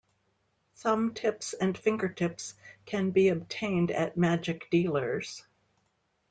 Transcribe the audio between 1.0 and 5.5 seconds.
tips and finger tips can be obtained at magic dealers.